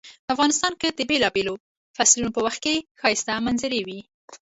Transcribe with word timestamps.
افغانستان 0.33 0.73
کې 0.81 0.89
د 0.91 0.99
بیلابیلو 1.09 1.53
فصلونو 1.95 2.33
په 2.35 2.41
وخت 2.45 2.59
کې 2.65 2.75
ښایسته 2.99 3.33
منظرۍ 3.45 3.81
وی 3.87 3.99